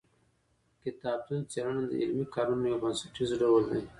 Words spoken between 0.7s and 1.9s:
کتابتون څېړنه